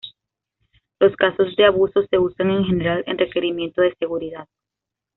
Los 0.99 1.15
casos 1.15 1.55
de 1.55 1.65
abuso 1.65 2.01
se 2.09 2.17
usan 2.17 2.49
en 2.49 2.65
general 2.65 3.03
en 3.05 3.19
requerimientos 3.19 3.83
de 3.85 3.95
seguridad. 3.99 4.47